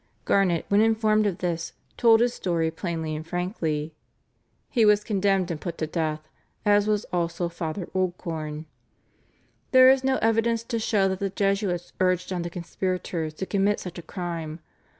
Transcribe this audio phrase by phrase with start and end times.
[0.25, 3.93] Garnet, when informed of this, told his story plainly and frankly.
[4.67, 6.27] He was condemned and put to death,
[6.65, 8.65] as was also Father Oldcorn.
[9.69, 13.79] There is no evidence to show that the Jesuits urged on the conspirators to commit
[13.79, 14.57] such a crime.